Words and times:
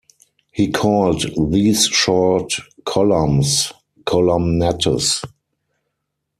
He 0.51 0.71
called 0.71 1.25
these 1.51 1.85
short 1.85 2.53
columns 2.85 3.71
columnettes. 4.03 5.23